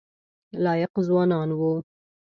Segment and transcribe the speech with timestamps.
[0.63, 1.71] لایق ځوانان وو.